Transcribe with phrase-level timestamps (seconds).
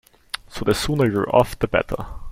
[0.49, 2.07] So the sooner you're off, the better.